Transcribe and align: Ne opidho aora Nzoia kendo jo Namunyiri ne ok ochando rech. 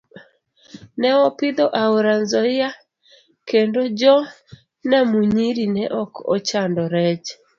Ne 0.99 1.09
opidho 1.27 1.65
aora 1.81 2.13
Nzoia 2.23 2.69
kendo 3.49 3.81
jo 3.99 4.15
Namunyiri 4.89 5.65
ne 5.75 5.83
ok 6.01 6.13
ochando 6.35 6.81
rech. 6.93 7.27